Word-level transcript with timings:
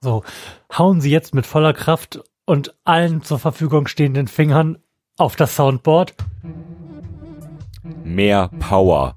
So, 0.00 0.22
hauen 0.72 1.00
Sie 1.00 1.10
jetzt 1.10 1.34
mit 1.34 1.44
voller 1.44 1.72
Kraft 1.72 2.20
und 2.44 2.74
allen 2.84 3.22
zur 3.22 3.40
Verfügung 3.40 3.88
stehenden 3.88 4.28
Fingern 4.28 4.78
auf 5.16 5.34
das 5.34 5.56
Soundboard. 5.56 6.14
Mehr 8.04 8.48
Power. 8.60 9.16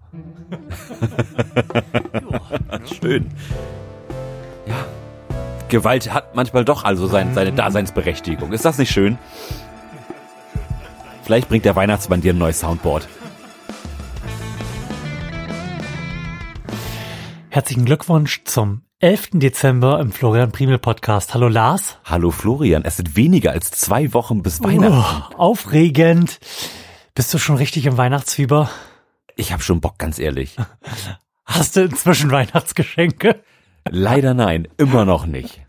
Schön. 3.00 3.30
Ja. 4.66 4.86
Gewalt 5.70 6.12
hat 6.12 6.36
manchmal 6.36 6.66
doch 6.66 6.84
also 6.84 7.06
sein, 7.06 7.34
seine 7.36 7.54
Daseinsberechtigung. 7.54 8.52
Ist 8.52 8.66
das 8.66 8.78
nicht 8.78 8.92
schön? 8.92 9.20
Vielleicht 11.24 11.48
bringt 11.48 11.64
der 11.64 11.76
Weihnachtsmann 11.76 12.22
dir 12.22 12.34
ein 12.34 12.40
neues 12.40 12.60
Soundboard. 12.60 13.08
Herzlichen 17.50 17.86
Glückwunsch 17.86 18.44
zum 18.44 18.82
11. 19.04 19.30
Dezember 19.34 20.00
im 20.00 20.12
Florian 20.12 20.52
Primel 20.52 20.78
Podcast. 20.78 21.34
Hallo 21.34 21.48
Lars. 21.48 21.98
Hallo 22.06 22.30
Florian, 22.30 22.86
es 22.86 22.98
sind 22.98 23.16
weniger 23.16 23.50
als 23.52 23.72
zwei 23.72 24.14
Wochen 24.14 24.44
bis 24.44 24.62
Weihnachten. 24.64 25.34
Oh, 25.34 25.38
aufregend. 25.40 26.40
Bist 27.16 27.34
du 27.34 27.40
schon 27.40 27.56
richtig 27.56 27.88
im 27.88 27.98
Weihnachtsfieber? 27.98 28.70
Ich 29.36 29.52
habe 29.54 29.64
schon 29.64 29.82
Bock, 29.82 29.98
ganz 29.98 30.20
ehrlich. 30.20 30.56
Hast 31.46 31.78
du 31.78 31.82
inzwischen 31.82 32.30
Weihnachtsgeschenke? 32.30 33.42
Leider 33.90 34.36
nein, 34.36 34.68
immer 34.78 35.04
noch 35.04 35.26
nicht. 35.26 35.62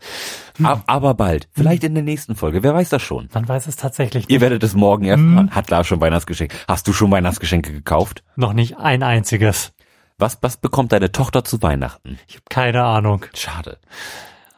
Ab, 0.61 0.83
aber 0.85 1.15
bald. 1.15 1.49
Vielleicht 1.53 1.83
in 1.83 1.95
der 1.95 2.03
nächsten 2.03 2.35
Folge. 2.35 2.61
Wer 2.61 2.75
weiß 2.75 2.89
das 2.89 3.01
schon? 3.01 3.29
Man 3.33 3.47
weiß 3.47 3.65
es 3.65 3.77
tatsächlich 3.77 4.25
Ihr 4.29 4.35
nicht. 4.35 4.41
werdet 4.41 4.61
es 4.61 4.75
morgen 4.75 5.05
erfahren. 5.05 5.49
Hat 5.49 5.71
Lars 5.71 5.87
schon 5.87 5.99
Weihnachtsgeschenke? 5.99 6.55
Hast 6.67 6.87
du 6.87 6.93
schon 6.93 7.09
Weihnachtsgeschenke 7.09 7.71
gekauft? 7.73 8.23
Noch 8.35 8.53
nicht 8.53 8.77
ein 8.77 9.01
einziges. 9.01 9.73
Was, 10.17 10.37
was 10.41 10.57
bekommt 10.57 10.91
deine 10.91 11.11
Tochter 11.11 11.43
zu 11.43 11.61
Weihnachten? 11.61 12.19
Ich 12.27 12.35
habe 12.35 12.45
keine 12.49 12.83
Ahnung. 12.83 13.25
Schade. 13.33 13.79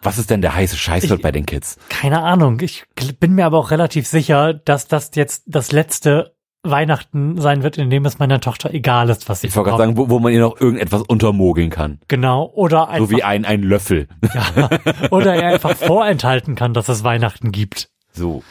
Was 0.02 0.18
ist 0.20 0.30
denn 0.30 0.42
der 0.42 0.54
heiße 0.54 0.78
Scheiß 0.78 1.08
dort 1.08 1.22
bei 1.22 1.32
den 1.32 1.46
Kids? 1.46 1.78
Keine 1.90 2.22
Ahnung. 2.22 2.60
Ich 2.62 2.86
bin 3.20 3.34
mir 3.34 3.46
aber 3.46 3.58
auch 3.58 3.72
relativ 3.72 4.08
sicher, 4.08 4.54
dass 4.54 4.88
das 4.88 5.12
jetzt 5.16 5.44
das 5.48 5.72
letzte 5.72 6.36
Weihnachten 6.62 7.40
sein 7.40 7.64
wird, 7.64 7.78
in 7.78 7.90
dem 7.90 8.06
es 8.06 8.20
meiner 8.20 8.40
Tochter 8.40 8.74
egal 8.74 9.10
ist, 9.10 9.30
was 9.30 9.42
sie 9.42 9.48
Ich 9.48 9.56
wollte 9.56 9.70
gerade 9.72 9.84
sagen, 9.84 9.98
wo, 9.98 10.10
wo 10.10 10.20
man 10.20 10.34
ihr 10.34 10.42
noch 10.42 10.60
irgendetwas 10.60 11.02
untermogeln 11.04 11.70
kann. 11.70 12.00
Genau. 12.08 12.52
Oder 12.54 12.90
einfach, 12.90 13.08
So 13.08 13.16
wie 13.16 13.24
ein, 13.24 13.46
ein 13.46 13.64
Löffel. 13.64 14.08
ja, 14.34 14.70
oder 15.12 15.36
er 15.36 15.54
einfach 15.54 15.76
vorenthalten 15.76 16.56
kann, 16.56 16.74
dass 16.74 16.90
es 16.90 17.04
Weihnachten 17.04 17.52
gibt. 17.52 17.90
So. 18.12 18.44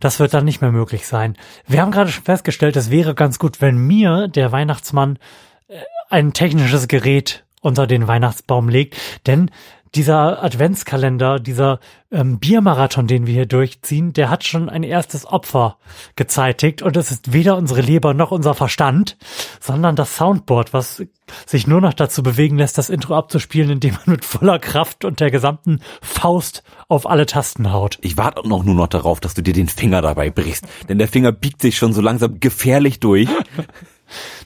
Das 0.00 0.20
wird 0.20 0.34
dann 0.34 0.44
nicht 0.44 0.60
mehr 0.60 0.70
möglich 0.72 1.06
sein. 1.06 1.36
Wir 1.66 1.82
haben 1.82 1.90
gerade 1.90 2.10
schon 2.10 2.24
festgestellt, 2.24 2.76
es 2.76 2.90
wäre 2.90 3.14
ganz 3.14 3.38
gut, 3.38 3.60
wenn 3.60 3.76
mir 3.76 4.28
der 4.28 4.52
Weihnachtsmann 4.52 5.18
äh, 5.66 5.80
ein 6.08 6.32
technisches 6.32 6.88
Gerät 6.88 7.44
unter 7.60 7.86
den 7.86 8.06
Weihnachtsbaum 8.06 8.68
legt, 8.68 8.96
denn 9.26 9.50
dieser 9.94 10.42
Adventskalender, 10.42 11.40
dieser 11.40 11.80
ähm, 12.10 12.38
Biermarathon, 12.38 13.06
den 13.06 13.26
wir 13.26 13.34
hier 13.34 13.46
durchziehen, 13.46 14.12
der 14.12 14.30
hat 14.30 14.44
schon 14.44 14.68
ein 14.68 14.82
erstes 14.82 15.26
Opfer 15.26 15.78
gezeitigt 16.16 16.82
und 16.82 16.96
es 16.96 17.10
ist 17.10 17.32
weder 17.32 17.56
unsere 17.56 17.80
Leber 17.80 18.14
noch 18.14 18.30
unser 18.30 18.54
Verstand, 18.54 19.16
sondern 19.60 19.96
das 19.96 20.16
Soundboard, 20.16 20.72
was 20.72 21.02
sich 21.46 21.66
nur 21.66 21.80
noch 21.80 21.94
dazu 21.94 22.22
bewegen 22.22 22.58
lässt, 22.58 22.78
das 22.78 22.90
Intro 22.90 23.14
abzuspielen, 23.14 23.70
indem 23.70 23.94
man 23.94 24.16
mit 24.16 24.24
voller 24.24 24.58
Kraft 24.58 25.04
und 25.04 25.20
der 25.20 25.30
gesamten 25.30 25.80
Faust 26.02 26.62
auf 26.88 27.08
alle 27.08 27.26
Tasten 27.26 27.72
haut. 27.72 27.98
Ich 28.02 28.16
warte 28.16 28.46
noch 28.48 28.64
nur 28.64 28.74
noch 28.74 28.88
darauf, 28.88 29.20
dass 29.20 29.34
du 29.34 29.42
dir 29.42 29.54
den 29.54 29.68
Finger 29.68 30.02
dabei 30.02 30.30
brichst. 30.30 30.66
Denn 30.88 30.98
der 30.98 31.08
Finger 31.08 31.32
biegt 31.32 31.62
sich 31.62 31.76
schon 31.76 31.92
so 31.92 32.00
langsam 32.00 32.40
gefährlich 32.40 33.00
durch. 33.00 33.28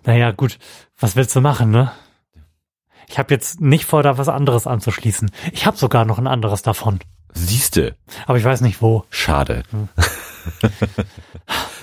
Naja, 0.04 0.32
gut, 0.32 0.58
was 1.02 1.16
willst 1.16 1.34
du 1.34 1.40
machen, 1.40 1.70
ne? 1.70 1.90
Ich 3.08 3.18
habe 3.18 3.34
jetzt 3.34 3.60
nicht 3.60 3.84
vor, 3.84 4.02
da 4.02 4.16
was 4.18 4.28
anderes 4.28 4.66
anzuschließen. 4.66 5.30
Ich 5.52 5.66
habe 5.66 5.76
sogar 5.76 6.04
noch 6.04 6.18
ein 6.18 6.28
anderes 6.28 6.62
davon. 6.62 7.00
Siehste. 7.34 7.96
Aber 8.26 8.38
ich 8.38 8.44
weiß 8.44 8.60
nicht 8.60 8.80
wo. 8.80 9.04
Schade. 9.10 9.64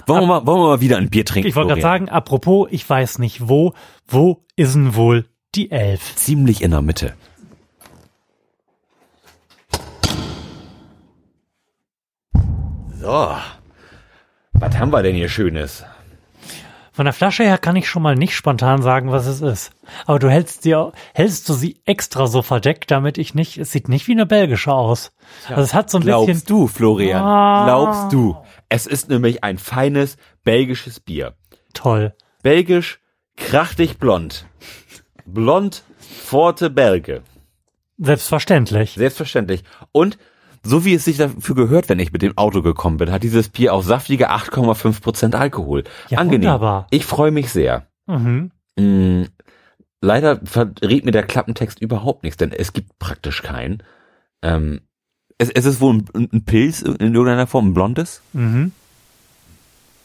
wollen, 0.08 0.22
wir 0.22 0.28
mal, 0.28 0.46
wollen 0.46 0.62
wir 0.62 0.68
mal 0.68 0.82
wieder 0.82 0.98
ein 0.98 1.10
Bier 1.10 1.26
trinken? 1.26 1.50
Ich 1.50 1.56
wollte 1.56 1.70
gerade 1.70 1.82
sagen, 1.82 2.10
apropos, 2.10 2.68
ich 2.72 2.90
weiß 2.90 3.20
nicht 3.20 3.50
wo. 3.50 3.74
Wo 4.08 4.46
ist 4.56 4.76
denn 4.76 4.96
wohl 4.96 5.26
die 5.54 5.70
Elf? 5.70 6.16
Ziemlich 6.16 6.62
in 6.62 6.72
der 6.72 6.82
Mitte. 6.82 7.14
So. 13.00 13.36
Was 14.54 14.78
haben 14.78 14.92
wir 14.92 15.04
denn 15.04 15.16
hier 15.16 15.30
Schönes? 15.30 15.84
Von 17.00 17.06
der 17.06 17.14
Flasche 17.14 17.46
her 17.46 17.58
kann 17.58 17.78
ich 17.78 17.88
schon 17.88 18.02
mal 18.04 18.16
nicht 18.16 18.36
spontan 18.36 18.82
sagen, 18.82 19.10
was 19.10 19.26
es 19.26 19.40
ist. 19.40 19.72
Aber 20.06 20.20
du 20.20 20.30
hältst 20.30 20.66
dir, 20.66 20.92
hältst 21.14 21.48
du 21.48 21.54
sie 21.54 21.80
extra 21.86 22.28
so 22.28 22.42
verdeckt, 22.42 22.92
damit 22.92 23.18
ich 23.18 23.34
nicht, 23.34 23.58
es 23.58 23.72
sieht 23.72 23.88
nicht 23.88 24.10
wie 24.10 24.12
eine 24.12 24.26
belgische 24.26 24.74
aus. 24.74 25.14
Also 25.48 25.62
es 25.62 25.74
hat 25.74 25.90
so 25.90 26.00
ein 26.00 26.04
bisschen, 26.04 26.26
Glaubst 26.26 26.50
du, 26.50 26.68
Florian? 26.68 27.24
Ah. 27.24 27.64
Glaubst 27.64 28.12
du? 28.12 28.36
Es 28.68 28.86
ist 28.86 29.08
nämlich 29.08 29.46
ein 29.46 29.58
feines 29.58 30.18
belgisches 30.44 31.00
Bier. 31.00 31.36
toll. 31.74 32.14
Belgisch, 32.44 33.00
krachtig 33.38 33.98
blond. 33.98 34.46
Blond, 35.26 35.86
Forte 36.00 36.70
Belge. 36.70 37.22
Selbstverständlich. 37.98 38.96
Selbstverständlich. 38.96 39.64
Und 39.94 40.18
so 40.64 40.86
wie 40.86 40.94
es 40.94 41.06
sich 41.06 41.18
dafür 41.18 41.56
gehört, 41.56 41.90
wenn 41.90 42.00
ich 42.00 42.12
mit 42.12 42.22
dem 42.22 42.38
Auto 42.38 42.62
gekommen 42.62 42.98
bin, 42.98 43.12
hat 43.12 43.24
dieses 43.24 43.50
Bier 43.50 43.74
auch 43.74 43.84
saftige 43.84 44.32
8,5 44.32 45.02
Prozent 45.02 45.36
Alkohol. 45.36 45.84
Ja, 46.10 46.20
Angenehm. 46.20 46.42
wunderbar. 46.42 46.88
Ich 46.92 47.06
freue 47.06 47.32
mich 47.32 47.50
sehr. 47.52 47.88
Mhm. 48.08 48.52
Mm, 48.78 49.24
leider 50.02 50.40
verrät 50.44 51.06
mir 51.06 51.12
der 51.12 51.24
Klappentext 51.24 51.82
überhaupt 51.82 52.24
nichts, 52.24 52.38
denn 52.38 52.52
es 52.52 52.74
gibt 52.74 52.98
praktisch 53.00 53.42
keinen. 53.42 53.84
Ähm, 54.42 54.82
es, 55.38 55.50
es 55.50 55.66
ist 55.66 55.82
wohl 55.82 56.04
ein, 56.14 56.30
ein 56.34 56.46
Pilz 56.46 56.82
in 56.82 57.14
irgendeiner 57.14 57.48
Form, 57.48 57.70
ein 57.70 57.74
blondes. 57.74 58.22
Mhm. 58.34 58.72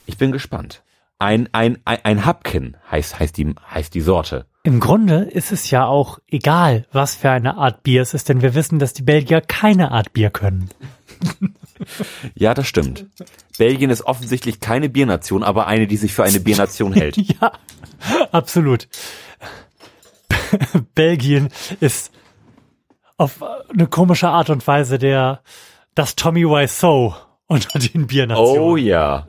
Ich 0.07 0.19
bin 0.19 0.33
gespannt. 0.33 0.83
Ein, 1.25 1.49
ein, 1.53 1.79
ein, 1.87 1.99
ein 2.05 2.27
Hapkin 2.27 2.77
heißt, 2.91 3.19
heißt, 3.19 3.39
die, 3.39 3.55
heißt 3.73 3.95
die 3.95 4.03
Sorte. 4.03 4.45
Im 4.63 4.79
Grunde 4.79 5.23
ist 5.23 5.53
es 5.53 5.71
ja 5.71 5.87
auch 5.87 6.19
egal, 6.29 6.87
was 6.93 7.15
für 7.15 7.31
eine 7.31 7.57
Art 7.57 7.83
Bier 7.83 8.03
es 8.03 8.13
ist, 8.13 8.29
denn 8.29 8.43
wir 8.43 8.55
wissen, 8.55 8.79
dass 8.79 8.93
die 8.93 9.05
Belgier 9.05 9.41
keine 9.41 9.91
Art 9.91 10.13
Bier 10.13 10.31
können. 10.31 10.69
Ja, 12.35 12.55
das 12.55 12.69
stimmt. 12.69 13.07
Belgien 13.59 13.91
ist 13.91 14.03
offensichtlich 14.03 14.61
keine 14.61 14.89
Biernation, 14.89 15.43
aber 15.43 15.67
eine, 15.67 15.87
die 15.89 15.97
sich 15.97 16.15
für 16.15 16.23
eine 16.23 16.39
Biernation 16.39 16.93
hält. 16.95 17.17
Ja, 17.17 17.53
absolut. 18.31 18.89
Belgien 20.95 21.49
ist 21.81 22.13
auf 23.19 23.43
eine 23.43 23.89
komische 23.89 24.29
Art 24.29 24.51
und 24.51 24.67
Weise 24.67 24.99
der 24.99 25.43
das 25.95 26.15
Tommy 26.15 26.45
Wiseau 26.45 27.17
unter 27.47 27.79
den 27.81 28.07
Biernationen. 28.07 28.63
Oh 28.63 28.77
ja. 28.77 29.27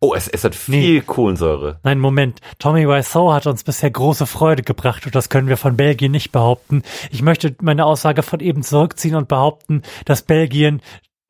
Oh, 0.00 0.14
es, 0.14 0.28
es 0.28 0.44
hat 0.44 0.54
viel 0.54 1.02
Kohlensäure. 1.02 1.80
Nein, 1.82 1.98
Moment. 1.98 2.40
Tommy 2.58 2.86
Wiseau 2.86 3.32
hat 3.32 3.46
uns 3.46 3.64
bisher 3.64 3.90
große 3.90 4.26
Freude 4.26 4.62
gebracht 4.62 5.06
und 5.06 5.14
das 5.14 5.28
können 5.28 5.48
wir 5.48 5.56
von 5.56 5.76
Belgien 5.76 6.12
nicht 6.12 6.32
behaupten. 6.32 6.82
Ich 7.10 7.22
möchte 7.22 7.56
meine 7.60 7.84
Aussage 7.84 8.22
von 8.22 8.40
eben 8.40 8.62
zurückziehen 8.62 9.14
und 9.14 9.28
behaupten, 9.28 9.82
dass 10.04 10.22
Belgien 10.22 10.80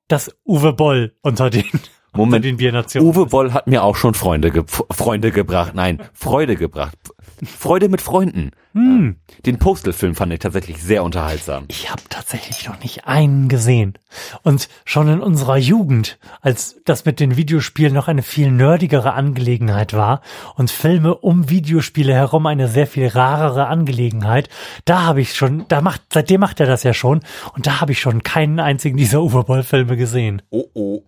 das 0.08 0.34
Uwe 0.44 0.72
Boll 0.72 1.14
unter 1.22 1.50
den, 1.50 1.64
unter 1.72 1.88
Moment, 2.16 2.44
den 2.44 2.56
Biernationen 2.56 3.08
Uwe 3.08 3.26
Boll 3.26 3.52
hat 3.52 3.66
mir 3.66 3.82
auch 3.82 3.96
schon 3.96 4.14
Freunde, 4.14 4.50
ge 4.50 4.64
Freunde 4.66 5.30
gebracht. 5.30 5.74
Nein, 5.74 6.02
Freude 6.12 6.56
gebracht. 6.56 6.98
Freude 7.44 7.88
mit 7.88 8.02
Freunden. 8.02 8.50
Hm. 8.74 9.20
Den 9.46 9.58
Postal-Film 9.60 10.16
fand 10.16 10.32
ich 10.32 10.40
tatsächlich 10.40 10.82
sehr 10.82 11.04
unterhaltsam. 11.04 11.66
Ich 11.68 11.92
habe 11.92 12.02
tatsächlich 12.08 12.66
noch 12.66 12.80
nicht 12.80 13.06
einen 13.06 13.48
gesehen. 13.48 13.94
Und 14.42 14.68
schon 14.84 15.08
in 15.08 15.20
unserer 15.20 15.56
Jugend, 15.56 16.18
als 16.40 16.80
das 16.84 17.04
mit 17.04 17.20
den 17.20 17.36
Videospielen 17.36 17.94
noch 17.94 18.08
eine 18.08 18.22
viel 18.22 18.50
nerdigere 18.50 19.12
Angelegenheit 19.12 19.92
war 19.92 20.22
und 20.56 20.72
Filme 20.72 21.14
um 21.14 21.48
Videospiele 21.48 22.12
herum 22.12 22.46
eine 22.46 22.66
sehr 22.66 22.88
viel 22.88 23.06
rarere 23.06 23.68
Angelegenheit, 23.68 24.48
da 24.84 25.02
habe 25.02 25.20
ich 25.20 25.34
schon, 25.34 25.66
da 25.68 25.80
macht, 25.80 26.02
seitdem 26.12 26.40
macht 26.40 26.58
er 26.58 26.66
das 26.66 26.82
ja 26.82 26.94
schon, 26.94 27.20
und 27.54 27.68
da 27.68 27.80
habe 27.80 27.92
ich 27.92 28.00
schon 28.00 28.24
keinen 28.24 28.58
einzigen 28.58 28.96
dieser 28.96 29.22
Uwe 29.22 29.44
Boll-Filme 29.44 29.96
gesehen. 29.96 30.42
Oh, 30.50 30.64
oh. 30.74 31.02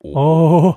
Oh. 0.00 0.76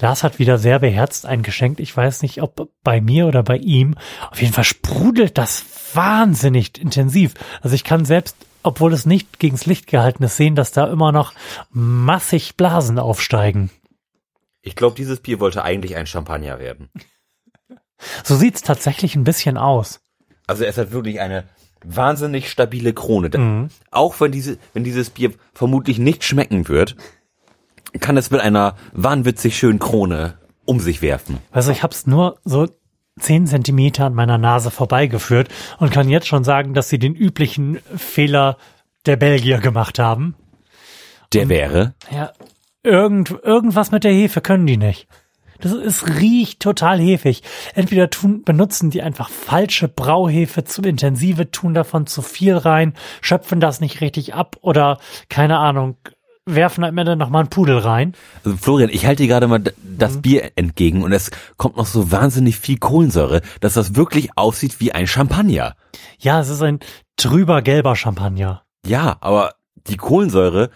Lars 0.00 0.22
hat 0.22 0.38
wieder 0.38 0.58
sehr 0.58 0.78
beherzt 0.78 1.26
eingeschenkt. 1.26 1.80
Ich 1.80 1.96
weiß 1.96 2.22
nicht, 2.22 2.42
ob 2.42 2.70
bei 2.82 3.00
mir 3.00 3.26
oder 3.26 3.42
bei 3.42 3.56
ihm. 3.56 3.96
Auf 4.30 4.40
jeden 4.40 4.52
Fall 4.52 4.64
sprudelt 4.64 5.38
das 5.38 5.64
wahnsinnig 5.94 6.80
intensiv. 6.80 7.34
Also 7.60 7.74
ich 7.74 7.84
kann 7.84 8.04
selbst, 8.04 8.36
obwohl 8.62 8.92
es 8.92 9.06
nicht 9.06 9.38
gegens 9.38 9.66
Licht 9.66 9.86
gehalten 9.86 10.22
ist, 10.22 10.36
sehen, 10.36 10.54
dass 10.54 10.72
da 10.72 10.86
immer 10.86 11.12
noch 11.12 11.32
massig 11.70 12.56
Blasen 12.56 12.98
aufsteigen. 12.98 13.70
Ich 14.62 14.76
glaube, 14.76 14.96
dieses 14.96 15.20
Bier 15.20 15.40
wollte 15.40 15.62
eigentlich 15.62 15.96
ein 15.96 16.06
Champagner 16.06 16.58
werden. 16.58 16.90
So 18.24 18.36
sieht's 18.36 18.62
tatsächlich 18.62 19.14
ein 19.14 19.24
bisschen 19.24 19.56
aus. 19.56 20.00
Also 20.46 20.64
es 20.64 20.78
hat 20.78 20.92
wirklich 20.92 21.20
eine 21.20 21.44
wahnsinnig 21.84 22.50
stabile 22.50 22.92
Krone. 22.92 23.30
Mhm. 23.36 23.68
Auch 23.90 24.20
wenn 24.20 24.32
diese, 24.32 24.58
wenn 24.72 24.84
dieses 24.84 25.10
Bier 25.10 25.32
vermutlich 25.54 25.98
nicht 25.98 26.24
schmecken 26.24 26.68
wird, 26.68 26.96
kann 27.98 28.16
es 28.16 28.30
mit 28.30 28.40
einer 28.40 28.76
wahnwitzig 28.92 29.56
schönen 29.56 29.78
Krone 29.78 30.34
um 30.64 30.78
sich 30.80 31.02
werfen. 31.02 31.38
Also 31.50 31.72
ich 31.72 31.82
hab's 31.82 32.06
nur 32.06 32.38
so 32.44 32.68
zehn 33.18 33.46
Zentimeter 33.46 34.06
an 34.06 34.14
meiner 34.14 34.38
Nase 34.38 34.70
vorbeigeführt 34.70 35.48
und 35.78 35.90
kann 35.90 36.08
jetzt 36.08 36.28
schon 36.28 36.44
sagen, 36.44 36.74
dass 36.74 36.88
sie 36.88 36.98
den 36.98 37.14
üblichen 37.14 37.80
Fehler 37.96 38.56
der 39.06 39.16
Belgier 39.16 39.58
gemacht 39.58 39.98
haben. 39.98 40.34
Der 41.32 41.48
wäre. 41.48 41.94
Ja, 42.10 42.32
irgend, 42.82 43.30
irgendwas 43.42 43.90
mit 43.90 44.04
der 44.04 44.12
Hefe 44.12 44.40
können 44.40 44.66
die 44.66 44.76
nicht. 44.76 45.08
Das 45.60 45.72
ist, 45.72 45.84
es 45.84 46.20
riecht 46.20 46.60
total 46.60 46.98
hefig. 46.98 47.42
Entweder 47.74 48.08
tun, 48.10 48.42
benutzen 48.44 48.90
die 48.90 49.02
einfach 49.02 49.28
falsche 49.28 49.88
Brauhefe 49.88 50.64
zu 50.64 50.82
intensive, 50.82 51.50
tun 51.50 51.74
davon 51.74 52.06
zu 52.06 52.22
viel 52.22 52.56
rein, 52.56 52.94
schöpfen 53.20 53.60
das 53.60 53.80
nicht 53.80 54.00
richtig 54.00 54.34
ab 54.34 54.56
oder 54.62 54.98
keine 55.28 55.58
Ahnung, 55.58 55.96
werfen 56.46 56.84
am 56.84 56.96
Ende 56.98 57.16
nochmal 57.16 57.40
einen 57.42 57.50
Pudel 57.50 57.78
rein. 57.78 58.14
Also 58.44 58.56
Florian, 58.56 58.90
ich 58.90 59.06
halte 59.06 59.22
dir 59.22 59.28
gerade 59.28 59.46
mal 59.46 59.62
das 59.82 60.16
Mhm. 60.16 60.22
Bier 60.22 60.52
entgegen 60.56 61.02
und 61.02 61.12
es 61.12 61.30
kommt 61.56 61.76
noch 61.76 61.86
so 61.86 62.10
wahnsinnig 62.10 62.58
viel 62.58 62.78
Kohlensäure, 62.78 63.42
dass 63.60 63.74
das 63.74 63.94
wirklich 63.94 64.36
aussieht 64.36 64.80
wie 64.80 64.92
ein 64.92 65.06
Champagner. 65.06 65.76
Ja, 66.18 66.40
es 66.40 66.48
ist 66.48 66.62
ein 66.62 66.80
trüber 67.16 67.62
gelber 67.62 67.94
Champagner. 67.96 68.62
Ja, 68.86 69.16
aber 69.20 69.54
die 69.86 69.96
Kohlensäure 69.96 70.70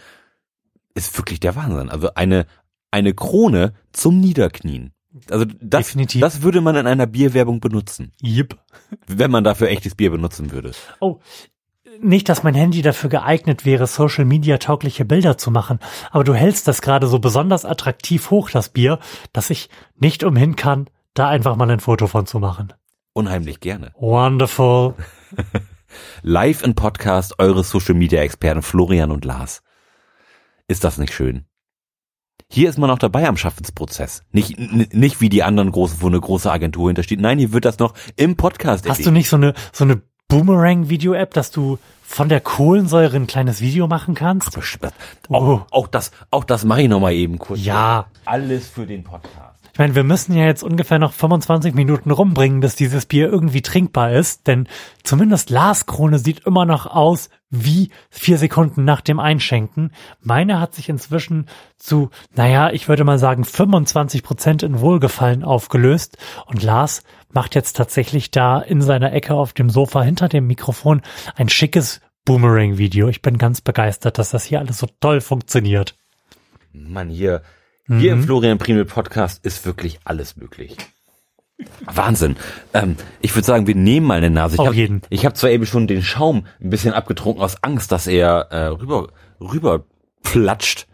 ist 0.94 1.16
wirklich 1.16 1.40
der 1.40 1.56
Wahnsinn. 1.56 1.88
Also 1.90 2.10
eine, 2.14 2.46
eine 2.90 3.14
Krone 3.14 3.74
zum 3.92 4.20
Niederknien. 4.20 4.92
Also 5.30 5.44
das, 5.60 5.86
Definitiv. 5.86 6.20
das 6.20 6.42
würde 6.42 6.60
man 6.60 6.74
in 6.76 6.86
einer 6.86 7.06
Bierwerbung 7.06 7.60
benutzen, 7.60 8.12
Yep. 8.22 8.58
wenn 9.06 9.30
man 9.30 9.44
dafür 9.44 9.68
echtes 9.68 9.94
Bier 9.94 10.10
benutzen 10.10 10.50
würde. 10.50 10.72
Oh, 11.00 11.20
nicht, 12.00 12.28
dass 12.28 12.42
mein 12.42 12.54
Handy 12.54 12.82
dafür 12.82 13.10
geeignet 13.10 13.64
wäre, 13.64 13.86
Social 13.86 14.24
Media 14.24 14.58
taugliche 14.58 15.04
Bilder 15.04 15.38
zu 15.38 15.50
machen, 15.50 15.78
aber 16.10 16.24
du 16.24 16.34
hältst 16.34 16.68
das 16.68 16.82
gerade 16.82 17.06
so 17.06 17.18
besonders 17.18 17.64
attraktiv 17.64 18.30
hoch, 18.30 18.50
das 18.50 18.68
Bier, 18.68 18.98
dass 19.32 19.50
ich 19.50 19.68
nicht 19.96 20.24
umhin 20.24 20.56
kann, 20.56 20.88
da 21.14 21.28
einfach 21.28 21.56
mal 21.56 21.70
ein 21.70 21.80
Foto 21.80 22.06
von 22.06 22.26
zu 22.26 22.38
machen. 22.38 22.72
Unheimlich 23.12 23.60
gerne. 23.60 23.92
Wonderful. 23.96 24.94
Live 26.22 26.62
in 26.62 26.74
Podcast 26.74 27.38
eure 27.38 27.62
Social 27.62 27.94
Media 27.94 28.20
Experten 28.22 28.62
Florian 28.62 29.12
und 29.12 29.24
Lars. 29.24 29.62
Ist 30.66 30.82
das 30.82 30.98
nicht 30.98 31.12
schön? 31.12 31.44
Hier 32.50 32.68
ist 32.68 32.78
man 32.78 32.90
auch 32.90 32.98
dabei 32.98 33.26
am 33.26 33.36
Schaffensprozess. 33.36 34.22
Nicht, 34.32 34.58
nicht 34.58 35.20
wie 35.20 35.28
die 35.28 35.42
anderen 35.42 35.70
großen, 35.70 36.00
wo 36.00 36.08
eine 36.08 36.20
große 36.20 36.50
Agentur 36.50 36.88
hintersteht. 36.88 37.20
Nein, 37.20 37.38
hier 37.38 37.52
wird 37.52 37.64
das 37.64 37.78
noch 37.78 37.94
im 38.16 38.36
Podcast 38.36 38.88
Hast 38.88 39.06
du 39.06 39.10
nicht 39.10 39.28
so 39.28 39.36
eine, 39.36 39.54
so 39.72 39.84
eine 39.84 40.02
Boomerang-Video-App, 40.28 41.34
dass 41.34 41.50
du 41.50 41.78
von 42.02 42.28
der 42.28 42.40
Kohlensäure 42.40 43.16
ein 43.16 43.26
kleines 43.26 43.60
Video 43.60 43.86
machen 43.86 44.14
kannst? 44.14 44.56
erledigt. 44.56 44.94
Oh. 45.28 45.34
Auch, 45.34 45.66
auch 45.70 45.86
das, 45.88 46.12
auch 46.30 46.44
das 46.44 46.64
mache 46.64 46.82
ich 46.82 46.88
noch 46.88 47.00
mal 47.00 47.12
eben 47.12 47.38
kurz. 47.38 47.64
Ja. 47.64 48.06
Alles 48.24 48.68
für 48.68 48.86
den 48.86 49.04
Podcast. 49.04 49.54
Ich 49.74 49.78
meine, 49.80 49.96
wir 49.96 50.04
müssen 50.04 50.36
ja 50.36 50.44
jetzt 50.44 50.62
ungefähr 50.62 51.00
noch 51.00 51.12
25 51.12 51.74
Minuten 51.74 52.12
rumbringen, 52.12 52.60
dass 52.60 52.76
dieses 52.76 53.06
Bier 53.06 53.28
irgendwie 53.28 53.60
trinkbar 53.60 54.12
ist, 54.12 54.46
denn 54.46 54.68
zumindest 55.02 55.50
Lars 55.50 55.86
Krone 55.86 56.20
sieht 56.20 56.46
immer 56.46 56.64
noch 56.64 56.86
aus 56.86 57.28
wie 57.50 57.90
vier 58.08 58.38
Sekunden 58.38 58.84
nach 58.84 59.00
dem 59.00 59.18
Einschenken. 59.18 59.90
Meine 60.20 60.60
hat 60.60 60.76
sich 60.76 60.88
inzwischen 60.88 61.46
zu, 61.76 62.10
naja, 62.36 62.70
ich 62.70 62.88
würde 62.88 63.02
mal 63.02 63.18
sagen 63.18 63.44
25 63.44 64.22
Prozent 64.22 64.62
in 64.62 64.78
Wohlgefallen 64.78 65.42
aufgelöst 65.42 66.18
und 66.46 66.62
Lars 66.62 67.02
macht 67.34 67.54
jetzt 67.54 67.76
tatsächlich 67.76 68.30
da 68.30 68.60
in 68.60 68.82
seiner 68.82 69.12
Ecke 69.12 69.34
auf 69.34 69.52
dem 69.52 69.70
Sofa 69.70 70.02
hinter 70.02 70.28
dem 70.28 70.46
Mikrofon 70.46 71.02
ein 71.36 71.48
schickes 71.48 72.00
Boomerang-Video. 72.24 73.08
Ich 73.08 73.22
bin 73.22 73.38
ganz 73.38 73.60
begeistert, 73.60 74.18
dass 74.18 74.30
das 74.30 74.44
hier 74.44 74.60
alles 74.60 74.78
so 74.78 74.88
toll 75.00 75.20
funktioniert. 75.20 75.96
Mann, 76.72 77.08
hier, 77.08 77.42
hier 77.86 78.12
im 78.12 78.22
Florian 78.22 78.58
Primel 78.58 78.84
Podcast 78.84 79.44
ist 79.44 79.66
wirklich 79.66 80.00
alles 80.04 80.36
möglich. 80.36 80.76
Wahnsinn. 81.84 82.36
Ähm, 82.72 82.96
ich 83.20 83.34
würde 83.34 83.46
sagen, 83.46 83.66
wir 83.66 83.76
nehmen 83.76 84.06
mal 84.06 84.18
eine 84.18 84.30
Nase. 84.30 84.54
Ich 84.54 84.60
Auf 84.60 84.68
hab, 84.68 84.74
jeden. 84.74 85.02
Ich 85.10 85.24
habe 85.24 85.34
zwar 85.34 85.50
eben 85.50 85.66
schon 85.66 85.86
den 85.86 86.02
Schaum 86.02 86.46
ein 86.60 86.70
bisschen 86.70 86.94
abgetrunken 86.94 87.42
aus 87.42 87.62
Angst, 87.62 87.92
dass 87.92 88.06
er 88.06 88.48
äh, 88.50 88.66
rüber 88.66 89.08
rüber 89.40 89.84
platscht, 90.22 90.86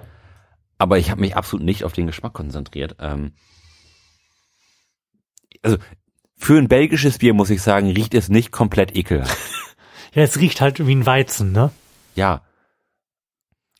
aber 0.78 0.98
ich 0.98 1.10
habe 1.10 1.20
mich 1.20 1.36
absolut 1.36 1.64
nicht 1.64 1.84
auf 1.84 1.92
den 1.92 2.06
Geschmack 2.06 2.34
konzentriert. 2.34 2.96
Ähm, 2.98 3.32
also 5.62 5.78
für 6.40 6.58
ein 6.58 6.68
belgisches 6.68 7.18
Bier 7.18 7.34
muss 7.34 7.50
ich 7.50 7.62
sagen, 7.62 7.90
riecht 7.90 8.14
es 8.14 8.28
nicht 8.28 8.50
komplett 8.50 8.96
ekelhaft. 8.96 9.36
Ja, 10.12 10.24
es 10.24 10.38
riecht 10.40 10.60
halt 10.60 10.84
wie 10.84 10.92
ein 10.92 11.06
Weizen, 11.06 11.52
ne? 11.52 11.70
Ja, 12.16 12.42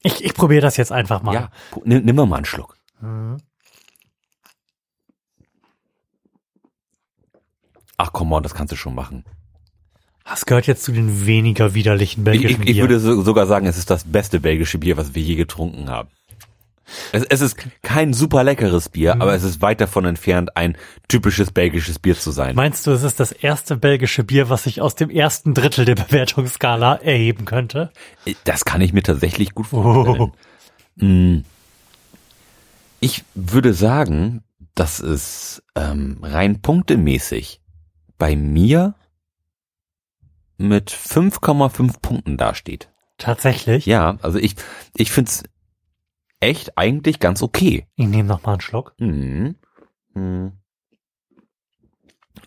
Ich, 0.04 0.24
ich 0.24 0.32
probiere 0.34 0.60
das 0.60 0.76
jetzt 0.76 0.92
einfach 0.92 1.22
mal. 1.22 1.34
ja. 1.34 1.50
Nimm, 1.84 2.04
nimm 2.04 2.14
mal 2.14 2.32
einen 2.36 2.44
Schluck. 2.44 2.76
Ach 7.96 8.10
komm 8.12 8.32
on, 8.32 8.42
das 8.42 8.54
kannst 8.54 8.70
du 8.72 8.76
schon 8.76 8.94
machen. 8.94 9.24
Das 10.24 10.46
gehört 10.46 10.66
jetzt 10.68 10.84
zu 10.84 10.92
den 10.92 11.26
weniger 11.26 11.74
widerlichen 11.74 12.20
Ich, 12.20 12.24
belgischen 12.24 12.62
ich, 12.62 12.68
ich 12.68 12.74
Bieren. 12.76 12.88
würde 12.90 13.00
so, 13.00 13.22
sogar 13.22 13.46
sagen, 13.46 13.66
es 13.66 13.76
ist 13.76 13.90
das 13.90 14.04
beste 14.04 14.38
belgische 14.38 14.78
Bier, 14.78 14.96
was 14.96 15.14
wir 15.14 15.22
je 15.22 15.34
getrunken 15.34 15.88
haben. 15.90 16.08
Es, 17.12 17.25
es 17.25 17.40
ist 17.40 17.56
kein 17.82 18.12
super 18.12 18.42
leckeres 18.44 18.88
Bier, 18.88 19.14
Mhm. 19.16 19.22
aber 19.22 19.34
es 19.34 19.42
ist 19.42 19.60
weit 19.62 19.81
davon 19.81 20.04
entfernt, 20.04 20.56
ein 20.56 20.76
typisches 21.08 21.50
belgisches 21.50 21.98
Bier 21.98 22.16
zu 22.19 22.31
sein. 22.31 22.54
Meinst 22.56 22.87
du, 22.87 22.90
es 22.90 23.02
ist 23.02 23.20
das 23.20 23.32
erste 23.32 23.76
belgische 23.76 24.25
Bier, 24.25 24.48
was 24.50 24.64
sich 24.64 24.81
aus 24.81 24.94
dem 24.94 25.10
ersten 25.10 25.54
Drittel 25.54 25.84
der 25.84 25.94
Bewertungsskala 25.94 26.96
erheben 26.96 27.44
könnte? 27.44 27.90
Das 28.44 28.64
kann 28.64 28.81
ich 28.81 28.92
mir 28.92 29.02
tatsächlich 29.02 29.54
gut 29.54 29.66
Oh. 29.72 30.04
vorstellen. 30.04 30.32
Mm. 30.96 31.44
Ich 33.00 33.25
würde 33.34 33.72
sagen, 33.72 34.43
dass 34.75 35.00
es 35.00 35.62
ähm, 35.75 36.19
rein 36.22 36.60
punktemäßig 36.60 37.60
bei 38.19 38.36
mir 38.36 38.94
mit 40.58 40.90
5,5 40.90 42.00
Punkten 42.02 42.36
dasteht. 42.36 42.90
Tatsächlich? 43.16 43.86
Ja, 43.86 44.19
also 44.22 44.38
ich, 44.38 44.56
ich 44.94 45.10
find's 45.10 45.43
echt 46.40 46.76
eigentlich 46.76 47.20
ganz 47.20 47.42
okay. 47.42 47.87
Ich 47.96 48.06
nehme 48.06 48.28
noch 48.28 48.42
mal 48.42 48.52
einen 48.52 48.60
Schluck. 48.60 48.94
Mhm. 48.98 49.56
Mhm. 50.14 50.52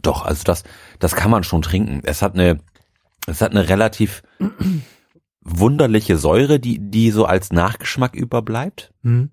Doch, 0.01 0.25
also 0.25 0.44
das, 0.44 0.63
das 1.00 1.16
kann 1.16 1.31
man 1.31 1.44
schon 1.44 1.62
trinken. 1.62 2.01
Es 2.04 2.22
hat 2.22 2.34
eine, 2.34 2.60
es 3.28 3.42
hat 3.42 3.51
eine 3.51 3.69
relativ 3.69 4.24
wunderliche 5.42 6.18
Säure, 6.18 6.60
die, 6.60 6.80
die 6.80 7.12
so 7.12 7.25
als 7.25 7.51
Nachgeschmack 7.51 8.16
überbleibt. 8.16 8.94
Hm. 9.04 9.30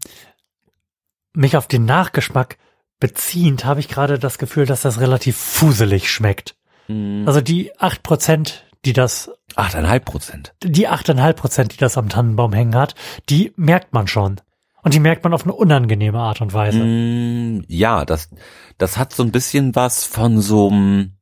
Mich 1.32 1.56
auf 1.56 1.66
den 1.66 1.84
Nachgeschmack 1.84 2.58
beziehend 2.98 3.64
habe 3.64 3.80
ich 3.80 3.88
gerade 3.88 4.18
das 4.18 4.38
Gefühl, 4.38 4.66
dass 4.66 4.82
das 4.82 5.00
relativ 5.00 5.36
fuselig 5.36 6.10
schmeckt. 6.10 6.56
Mhm. 6.88 7.24
Also 7.26 7.40
die 7.40 7.76
acht 7.78 8.02
Prozent, 8.02 8.66
die 8.84 8.92
das, 8.92 9.30
Achteinhalb 9.56 10.04
Prozent. 10.04 10.54
die 10.62 10.86
achteinhalb 10.86 11.36
Prozent, 11.36 11.72
die 11.72 11.78
das 11.78 11.96
am 11.96 12.08
Tannenbaum 12.08 12.52
hängen 12.52 12.74
hat, 12.76 12.94
die 13.28 13.52
merkt 13.56 13.92
man 13.92 14.06
schon. 14.06 14.40
Und 14.82 14.94
die 14.94 15.00
merkt 15.00 15.24
man 15.24 15.34
auf 15.34 15.44
eine 15.44 15.52
unangenehme 15.52 16.18
Art 16.18 16.40
und 16.40 16.54
Weise. 16.54 16.82
Mm, 16.82 17.64
ja, 17.68 18.04
das, 18.04 18.30
das 18.78 18.96
hat 18.96 19.12
so 19.12 19.22
ein 19.22 19.32
bisschen 19.32 19.74
was 19.74 20.04
von 20.04 20.40
so 20.40 20.68
einem, 20.68 21.16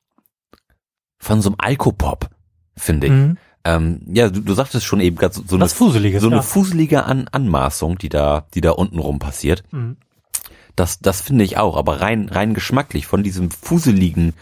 von 1.19 1.41
so 1.41 1.51
einem 1.51 1.57
Alkopop, 1.59 2.31
finde 2.77 3.07
ich. 3.09 3.13
Mhm. 3.13 3.39
Ähm, 3.65 4.01
ja, 4.07 4.31
du, 4.31 4.41
du 4.41 4.55
sagtest 4.55 4.87
schon 4.87 5.01
eben 5.01 5.17
gerade 5.17 5.35
so, 5.35 5.43
so 5.47 5.57
eine 5.57 5.65
Was 5.65 5.73
Fuseliges, 5.73 6.23
so 6.23 6.29
eine 6.29 6.37
ja. 6.37 6.43
fuselige 6.43 7.05
An 7.05 7.29
Anmaßung, 7.29 7.99
die 7.99 8.09
da, 8.09 8.47
die 8.55 8.61
da 8.61 8.71
unten 8.71 8.99
rum 8.99 9.19
passiert. 9.19 9.65
Mhm. 9.73 9.97
Das, 10.77 11.01
das 11.01 11.21
finde 11.21 11.45
ich 11.45 11.59
auch, 11.59 11.77
aber 11.77 12.01
rein, 12.01 12.29
rein 12.29 12.55
geschmacklich 12.55 13.07
von 13.07 13.25
diesem 13.25 13.51
fuseligen 13.51 14.35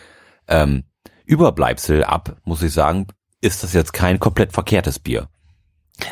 ähm, 0.48 0.84
Überbleibsel 1.24 2.04
ab, 2.04 2.36
muss 2.44 2.62
ich 2.62 2.72
sagen, 2.72 3.06
ist 3.40 3.62
das 3.62 3.72
jetzt 3.72 3.92
kein 3.92 4.20
komplett 4.20 4.52
verkehrtes 4.52 4.98
Bier. 4.98 5.28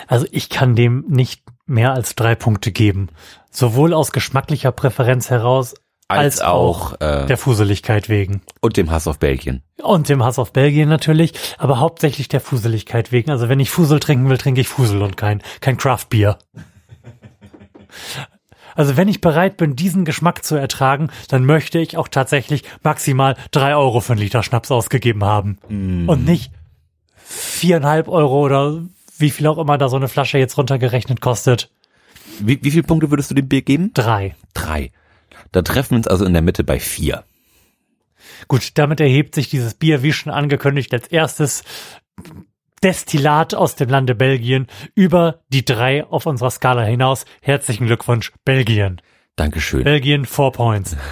Also 0.07 0.27
ich 0.31 0.49
kann 0.49 0.75
dem 0.75 1.05
nicht 1.09 1.43
mehr 1.67 1.93
als 1.93 2.15
drei 2.15 2.35
Punkte 2.35 2.73
geben. 2.73 3.09
Sowohl 3.51 3.95
aus 3.95 4.13
geschmacklicher 4.13 4.73
Präferenz 4.73 5.31
heraus, 5.31 5.75
als, 6.07 6.41
auch, 6.41 7.01
äh, 7.01 7.27
der 7.27 7.39
Fuseligkeit 7.39 8.09
wegen. 8.09 8.43
und 8.61 8.77
dem 8.77 8.91
Hass 8.91 9.07
auf 9.07 9.19
Belgien. 9.19 9.63
Und 9.83 10.09
dem 10.09 10.23
Hass 10.23 10.39
auf 10.39 10.53
Belgien 10.53 10.89
natürlich, 10.89 11.33
aber 11.57 11.81
hauptsächlich 11.81 12.29
der 12.29 12.41
Fuseligkeit 12.41 13.11
wegen. 13.11 13.31
Also 13.31 13.49
wenn 13.49 13.61
ich 13.61 13.71
Fusel 13.71 14.01
trinken 14.01 14.29
will, 14.29 14.39
trinke 14.39 14.61
ich 14.61 14.69
Fusel 14.69 15.03
und 15.03 15.17
kein, 15.17 15.43
kein 15.61 15.77
Craft-Bier. 15.79 16.39
Also 18.75 18.97
wenn 18.97 19.09
ich 19.09 19.21
bereit 19.21 19.57
bin, 19.57 19.77
diesen 19.77 20.05
Geschmack 20.05 20.45
zu 20.45 20.57
ertragen, 20.57 21.11
dann 21.29 21.45
möchte 21.45 21.79
ich 21.79 21.97
auch 21.97 22.09
tatsächlich 22.09 22.65
maximal 22.83 23.37
drei 23.51 23.77
Euro 23.77 24.01
für 24.01 24.13
einen 24.13 24.23
Liter 24.23 24.43
Schnaps 24.43 24.71
ausgegeben 24.71 25.25
haben. 25.25 25.59
Und 26.09 26.25
nicht 26.25 26.53
viereinhalb 27.15 28.09
Euro 28.09 28.45
oder 28.45 28.83
wie 29.19 29.31
viel 29.31 29.47
auch 29.47 29.59
immer 29.59 29.79
da 29.79 29.89
so 29.89 29.97
eine 29.97 30.09
Flasche 30.09 30.39
jetzt 30.39 30.57
runtergerechnet 30.59 31.21
kostet. 31.21 31.71
Wie, 32.41 32.59
wie 32.63 32.71
viele 32.71 32.83
Punkte 32.83 33.11
würdest 33.11 33.31
du 33.31 33.35
dem 33.35 33.49
Bier 33.49 33.63
geben? 33.63 33.93
Drei. 33.95 34.35
Drei. 34.55 34.91
Da 35.53 35.63
treffen 35.63 35.93
wir 35.93 35.99
uns 35.99 36.09
also 36.09 36.25
in 36.25 36.33
der 36.33 36.43
Mitte 36.43 36.65
bei 36.65 36.81
vier. 36.81 37.25
Gut, 38.49 38.73
damit 38.75 39.01
erhebt 39.01 39.35
sich 39.35 39.49
dieses 39.49 39.75
Bier, 39.75 40.03
wie 40.03 40.13
schon 40.13 40.33
angekündigt, 40.33 40.93
als 40.93 41.09
erstes 41.09 41.63
Destillat 42.83 43.55
aus 43.55 43.77
dem 43.77 43.89
Lande 43.89 44.15
Belgien 44.15 44.67
über 44.95 45.41
die 45.49 45.65
drei 45.65 46.05
auf 46.05 46.27
unserer 46.27 46.51
Skala 46.51 46.83
hinaus. 46.83 47.25
Herzlichen 47.41 47.87
Glückwunsch, 47.87 48.33
Belgien. 48.45 49.01
Dankeschön. 49.37 49.85
Belgien, 49.85 50.27
four 50.27 50.53
points. 50.53 50.97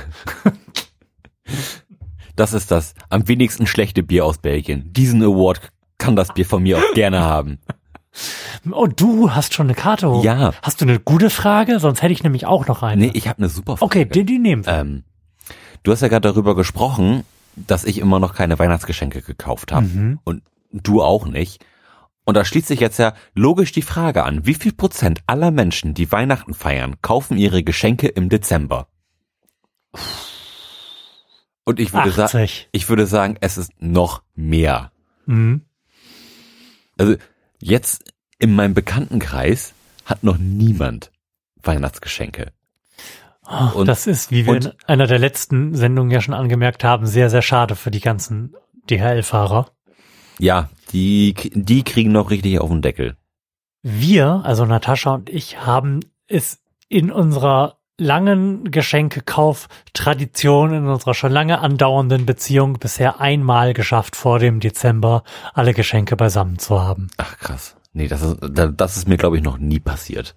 Das 2.34 2.54
ist 2.54 2.70
das 2.70 2.94
am 3.10 3.28
wenigsten 3.28 3.66
schlechte 3.66 4.02
Bier 4.02 4.24
aus 4.24 4.38
Belgien. 4.38 4.90
Diesen 4.92 5.22
Award 5.22 5.70
kann 5.98 6.16
das 6.16 6.32
Bier 6.32 6.46
von 6.46 6.62
mir 6.62 6.78
auch 6.78 6.94
gerne 6.94 7.20
haben. 7.20 7.58
Oh, 8.70 8.86
du 8.86 9.30
hast 9.32 9.54
schon 9.54 9.66
eine 9.66 9.74
Karte 9.74 10.10
hoch. 10.10 10.24
Ja. 10.24 10.52
Hast 10.62 10.80
du 10.80 10.84
eine 10.84 11.00
gute 11.00 11.30
Frage? 11.30 11.80
Sonst 11.80 12.02
hätte 12.02 12.12
ich 12.12 12.22
nämlich 12.22 12.46
auch 12.46 12.66
noch 12.66 12.82
eine. 12.82 13.06
Nee, 13.06 13.10
ich 13.14 13.28
habe 13.28 13.38
eine 13.38 13.48
super 13.48 13.76
Frage. 13.76 13.84
okay, 13.84 14.04
die, 14.04 14.24
die 14.24 14.38
nehmen 14.38 14.66
wir. 14.66 14.72
Ähm, 14.72 15.04
du 15.82 15.92
hast 15.92 16.02
ja 16.02 16.08
gerade 16.08 16.28
darüber 16.28 16.54
gesprochen, 16.54 17.24
dass 17.56 17.84
ich 17.84 17.98
immer 17.98 18.20
noch 18.20 18.34
keine 18.34 18.58
Weihnachtsgeschenke 18.58 19.22
gekauft 19.22 19.72
habe. 19.72 19.86
Mhm. 19.86 20.20
Und 20.24 20.42
du 20.72 21.02
auch 21.02 21.26
nicht. 21.26 21.64
Und 22.24 22.36
da 22.36 22.44
schließt 22.44 22.68
sich 22.68 22.80
jetzt 22.80 22.98
ja 22.98 23.14
logisch 23.34 23.72
die 23.72 23.82
Frage 23.82 24.24
an, 24.24 24.46
wie 24.46 24.54
viel 24.54 24.72
Prozent 24.72 25.20
aller 25.26 25.50
Menschen, 25.50 25.94
die 25.94 26.12
Weihnachten 26.12 26.54
feiern, 26.54 26.96
kaufen 27.02 27.36
ihre 27.36 27.64
Geschenke 27.64 28.06
im 28.06 28.28
Dezember? 28.28 28.86
Und 31.64 31.80
ich 31.80 31.92
würde 31.92 32.10
sagen, 32.10 32.26
80. 32.26 32.68
ich 32.72 32.88
würde 32.88 33.06
sagen, 33.06 33.36
es 33.40 33.58
ist 33.58 33.72
noch 33.80 34.22
mehr. 34.34 34.92
Mhm. 35.26 35.62
Also 36.96 37.16
jetzt 37.62 38.12
in 38.38 38.54
meinem 38.54 38.74
Bekanntenkreis 38.74 39.72
hat 40.04 40.24
noch 40.24 40.36
niemand 40.38 41.10
Weihnachtsgeschenke. 41.62 42.52
Oh, 43.46 43.78
Und- 43.80 43.86
das 43.86 44.06
ist, 44.06 44.30
wie 44.30 44.46
wir 44.46 44.52
und- 44.54 44.64
in 44.66 44.72
einer 44.86 45.06
der 45.06 45.18
letzten 45.18 45.74
Sendungen 45.74 46.10
ja 46.10 46.20
schon 46.20 46.34
angemerkt 46.34 46.84
haben, 46.84 47.06
sehr, 47.06 47.30
sehr 47.30 47.42
schade 47.42 47.76
für 47.76 47.90
die 47.90 48.00
ganzen 48.00 48.54
DHL-Fahrer. 48.90 49.70
Ja, 50.38 50.70
die, 50.92 51.34
die 51.54 51.82
kriegen 51.84 52.12
noch 52.12 52.30
richtig 52.30 52.58
auf 52.58 52.68
den 52.70 52.82
Deckel. 52.82 53.16
Wir, 53.82 54.42
also 54.44 54.64
Natascha 54.64 55.14
und 55.14 55.30
ich, 55.30 55.60
haben 55.64 56.00
es 56.28 56.60
in 56.88 57.10
unserer 57.10 57.78
langen 58.02 58.70
Geschenkekauf-Tradition, 58.70 60.74
in 60.74 60.86
unserer 60.86 61.14
schon 61.14 61.32
lange 61.32 61.60
andauernden 61.60 62.26
Beziehung 62.26 62.74
bisher 62.78 63.20
einmal 63.20 63.72
geschafft, 63.74 64.16
vor 64.16 64.38
dem 64.38 64.60
Dezember 64.60 65.22
alle 65.54 65.74
Geschenke 65.74 66.16
beisammen 66.16 66.58
zu 66.58 66.80
haben. 66.80 67.08
Ach 67.16 67.38
krass. 67.38 67.76
Nee, 67.92 68.08
das 68.08 68.22
ist, 68.22 68.36
da- 68.40 68.68
das 68.68 68.96
ist 68.96 69.08
mir, 69.08 69.16
glaube 69.18 69.36
ich, 69.36 69.42
noch 69.42 69.58
nie 69.58 69.80
passiert. 69.80 70.34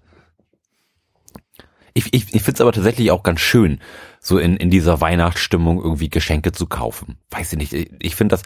Ich, 1.93 2.13
ich, 2.13 2.35
ich 2.35 2.41
finde 2.43 2.55
es 2.55 2.61
aber 2.61 2.73
tatsächlich 2.73 3.09
auch 3.11 3.23
ganz 3.23 3.39
schön, 3.39 3.79
so 4.19 4.37
in, 4.37 4.57
in 4.57 4.69
dieser 4.69 4.99
Weihnachtsstimmung 4.99 5.81
irgendwie 5.81 6.09
Geschenke 6.09 6.51
zu 6.51 6.67
kaufen. 6.67 7.17
Weiß 7.31 7.53
ich 7.53 7.57
nicht. 7.57 7.73
Ich, 7.73 7.89
ich 7.99 8.15
finde 8.15 8.35
das 8.35 8.43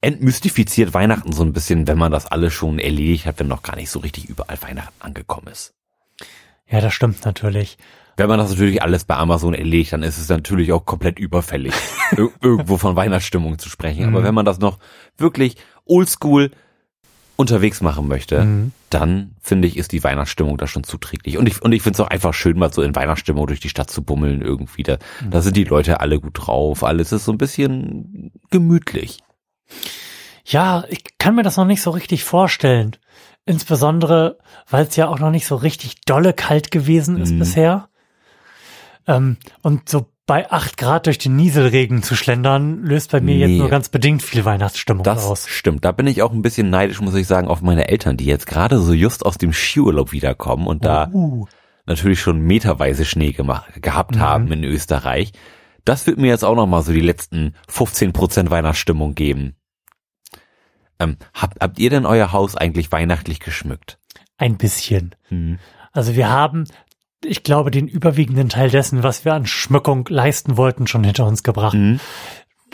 entmystifiziert 0.00 0.94
Weihnachten 0.94 1.32
so 1.32 1.42
ein 1.42 1.52
bisschen, 1.52 1.88
wenn 1.88 1.98
man 1.98 2.12
das 2.12 2.26
alles 2.26 2.52
schon 2.52 2.78
erledigt 2.78 3.26
hat, 3.26 3.40
wenn 3.40 3.48
noch 3.48 3.62
gar 3.62 3.74
nicht 3.74 3.90
so 3.90 3.98
richtig 3.98 4.28
überall 4.28 4.62
Weihnachten 4.62 4.94
angekommen 5.00 5.48
ist. 5.48 5.74
Ja, 6.68 6.80
das 6.80 6.94
stimmt 6.94 7.24
natürlich. 7.24 7.78
Wenn 8.16 8.28
man 8.28 8.38
das 8.38 8.50
natürlich 8.50 8.82
alles 8.82 9.04
bei 9.04 9.16
Amazon 9.16 9.54
erledigt, 9.54 9.92
dann 9.92 10.02
ist 10.02 10.18
es 10.18 10.28
natürlich 10.28 10.72
auch 10.72 10.84
komplett 10.84 11.18
überfällig, 11.18 11.72
ir- 12.12 12.30
irgendwo 12.40 12.76
von 12.78 12.94
Weihnachtsstimmung 12.96 13.58
zu 13.58 13.68
sprechen. 13.68 14.04
Aber 14.04 14.20
Mhm. 14.20 14.24
wenn 14.24 14.34
man 14.34 14.44
das 14.44 14.58
noch 14.60 14.78
wirklich 15.18 15.56
oldschool 15.84 16.50
unterwegs 17.36 17.80
machen 17.80 18.06
möchte, 18.06 18.44
Mhm. 18.44 18.72
dann 18.90 19.32
finde 19.40 19.66
ich, 19.66 19.76
ist 19.76 19.90
die 19.90 20.04
Weihnachtsstimmung 20.04 20.56
da 20.56 20.68
schon 20.68 20.84
zuträglich. 20.84 21.36
Und 21.36 21.48
ich, 21.48 21.60
und 21.62 21.72
ich 21.72 21.82
finde 21.82 21.96
es 21.96 22.00
auch 22.00 22.08
einfach 22.10 22.32
schön, 22.32 22.56
mal 22.56 22.72
so 22.72 22.80
in 22.82 22.94
Weihnachtsstimmung 22.94 23.48
durch 23.48 23.58
die 23.58 23.68
Stadt 23.68 23.90
zu 23.90 24.02
bummeln 24.02 24.40
irgendwie. 24.40 24.84
Da, 24.84 24.98
Mhm. 25.20 25.30
da 25.30 25.42
sind 25.42 25.56
die 25.56 25.64
Leute 25.64 25.98
alle 26.00 26.20
gut 26.20 26.32
drauf. 26.46 26.84
Alles 26.84 27.10
ist 27.10 27.24
so 27.24 27.32
ein 27.32 27.38
bisschen 27.38 28.30
gemütlich. 28.50 29.18
Ja, 30.44 30.84
ich 30.88 31.02
kann 31.18 31.34
mir 31.34 31.42
das 31.42 31.56
noch 31.56 31.64
nicht 31.64 31.82
so 31.82 31.90
richtig 31.90 32.22
vorstellen. 32.22 32.96
Insbesondere, 33.46 34.38
weil 34.70 34.86
es 34.86 34.96
ja 34.96 35.08
auch 35.08 35.18
noch 35.18 35.30
nicht 35.30 35.46
so 35.46 35.56
richtig 35.56 36.02
dolle 36.02 36.32
kalt 36.32 36.70
gewesen 36.70 37.16
ist 37.20 37.32
Mhm. 37.32 37.38
bisher. 37.40 37.88
Ähm, 39.06 39.36
und 39.62 39.88
so 39.88 40.06
bei 40.26 40.50
acht 40.50 40.78
Grad 40.78 41.04
durch 41.06 41.18
den 41.18 41.36
Nieselregen 41.36 42.02
zu 42.02 42.16
schlendern, 42.16 42.82
löst 42.82 43.10
bei 43.12 43.20
mir 43.20 43.34
Nee. 43.34 43.40
jetzt 43.52 43.58
nur 43.58 43.68
ganz 43.68 43.90
bedingt 43.90 44.22
viel 44.22 44.44
Weihnachtsstimmung 44.46 45.04
Das 45.04 45.24
aus. 45.26 45.46
stimmt. 45.48 45.84
Da 45.84 45.92
bin 45.92 46.06
ich 46.06 46.22
auch 46.22 46.32
ein 46.32 46.40
bisschen 46.40 46.70
neidisch, 46.70 47.00
muss 47.02 47.14
ich 47.14 47.26
sagen, 47.26 47.48
auf 47.48 47.60
meine 47.60 47.88
Eltern, 47.88 48.16
die 48.16 48.24
jetzt 48.24 48.46
gerade 48.46 48.78
so 48.80 48.94
just 48.94 49.26
aus 49.26 49.36
dem 49.36 49.52
Skiurlaub 49.52 50.12
wiederkommen 50.12 50.66
und 50.66 50.84
da 50.86 51.10
Uh, 51.12 51.44
natürlich 51.84 52.20
schon 52.20 52.40
meterweise 52.40 53.04
Schnee 53.04 53.32
gemacht, 53.32 53.82
gehabt 53.82 54.14
Mhm. 54.16 54.20
haben 54.20 54.52
in 54.52 54.64
Österreich. 54.64 55.32
Das 55.84 56.06
wird 56.06 56.16
mir 56.16 56.28
jetzt 56.28 56.44
auch 56.44 56.56
noch 56.56 56.66
mal 56.66 56.80
so 56.80 56.92
die 56.92 57.02
letzten 57.02 57.54
15% 57.68 58.48
Weihnachtsstimmung 58.48 59.14
geben. 59.14 59.56
Ähm, 60.98 61.16
habt, 61.34 61.60
habt 61.60 61.78
ihr 61.78 61.90
denn 61.90 62.06
euer 62.06 62.32
Haus 62.32 62.56
eigentlich 62.56 62.90
weihnachtlich 62.92 63.40
geschmückt? 63.40 63.98
ein 64.36 64.56
bisschen. 64.56 65.14
Hm. 65.28 65.58
Also 65.92 66.16
wir 66.16 66.28
haben, 66.28 66.64
ich 67.24 67.42
glaube, 67.42 67.70
den 67.70 67.88
überwiegenden 67.88 68.48
Teil 68.48 68.70
dessen, 68.70 69.02
was 69.02 69.24
wir 69.24 69.34
an 69.34 69.46
Schmückung 69.46 70.06
leisten 70.08 70.56
wollten, 70.56 70.86
schon 70.86 71.04
hinter 71.04 71.26
uns 71.26 71.42
gebracht. 71.42 71.74
Hm. 71.74 72.00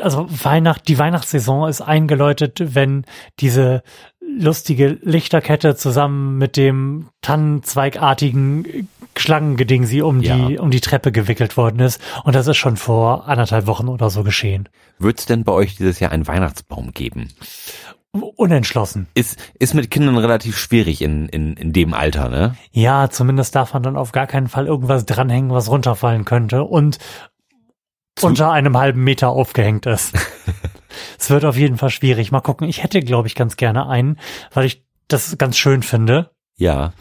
also 0.00 0.26
Weihnacht, 0.30 0.88
die 0.88 0.98
Weihnachtssaison 0.98 1.68
ist 1.68 1.80
eingeläutet, 1.80 2.74
wenn 2.74 3.04
diese 3.40 3.82
lustige 4.20 4.98
Lichterkette 5.02 5.74
zusammen 5.76 6.38
mit 6.38 6.56
dem 6.56 7.08
tannenzweigartigen 7.20 8.88
Schlangengeding 9.16 9.84
sie 9.84 10.02
um 10.02 10.22
Ja. 10.22 10.36
die 10.36 10.58
um 10.58 10.70
die 10.70 10.80
Treppe 10.80 11.12
gewickelt 11.12 11.56
worden 11.56 11.80
ist 11.80 12.00
und 12.24 12.34
das 12.34 12.46
ist 12.46 12.56
schon 12.56 12.76
vor 12.76 13.28
anderthalb 13.28 13.66
Wochen 13.66 13.88
oder 13.88 14.08
so 14.08 14.22
geschehen. 14.22 14.68
Wird's 14.98 15.26
denn 15.26 15.44
bei 15.44 15.52
euch 15.52 15.76
dieses 15.76 16.00
Jahr 16.00 16.12
einen 16.12 16.26
Weihnachtsbaum 16.28 16.92
geben? 16.92 17.28
Unentschlossen. 18.12 19.06
Ist, 19.14 19.38
ist 19.58 19.74
mit 19.74 19.90
Kindern 19.90 20.16
relativ 20.18 20.58
schwierig 20.58 21.00
in, 21.02 21.28
in, 21.28 21.54
in 21.54 21.72
dem 21.72 21.94
Alter, 21.94 22.28
ne? 22.28 22.56
Ja, 22.72 23.08
zumindest 23.08 23.54
darf 23.54 23.72
man 23.74 23.82
dann 23.84 23.96
auf 23.96 24.10
gar 24.12 24.26
keinen 24.26 24.48
Fall 24.48 24.66
irgendwas 24.66 25.06
dranhängen, 25.06 25.50
was 25.50 25.70
runterfallen 25.70 26.24
könnte 26.24 26.64
und 26.64 26.98
Zu- 28.16 28.26
unter 28.26 28.50
einem 28.50 28.76
halben 28.76 29.04
Meter 29.04 29.28
aufgehängt 29.30 29.86
ist. 29.86 30.12
Es 31.20 31.30
wird 31.30 31.44
auf 31.44 31.56
jeden 31.56 31.78
Fall 31.78 31.90
schwierig. 31.90 32.32
Mal 32.32 32.40
gucken. 32.40 32.68
Ich 32.68 32.82
hätte, 32.82 33.00
glaube 33.00 33.28
ich, 33.28 33.36
ganz 33.36 33.56
gerne 33.56 33.88
einen, 33.88 34.18
weil 34.52 34.64
ich 34.66 34.84
das 35.06 35.38
ganz 35.38 35.56
schön 35.56 35.82
finde. 35.84 36.32
Ja. 36.56 36.92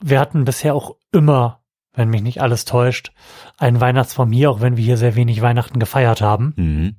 Wir 0.00 0.18
hatten 0.18 0.46
bisher 0.46 0.74
auch 0.74 0.96
immer, 1.12 1.60
wenn 1.92 2.08
mich 2.08 2.22
nicht 2.22 2.40
alles 2.40 2.64
täuscht, 2.64 3.12
einen 3.58 3.78
Weihnachtsbaum 3.80 4.32
hier, 4.32 4.50
auch 4.50 4.62
wenn 4.62 4.78
wir 4.78 4.84
hier 4.84 4.96
sehr 4.96 5.16
wenig 5.16 5.42
Weihnachten 5.42 5.78
gefeiert 5.78 6.22
haben. 6.22 6.54
Mhm. 6.56 6.96